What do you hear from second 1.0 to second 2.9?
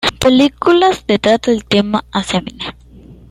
que trata el tema del Alzheimer.